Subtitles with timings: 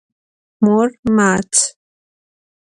[0.63, 1.51] Mor mat.